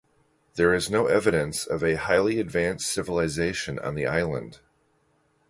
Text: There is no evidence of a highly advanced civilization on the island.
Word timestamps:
There 0.55 0.73
is 0.73 0.89
no 0.89 1.05
evidence 1.05 1.67
of 1.67 1.83
a 1.83 1.93
highly 1.93 2.39
advanced 2.39 2.87
civilization 2.91 3.77
on 3.77 3.93
the 3.93 4.07
island. 4.07 4.57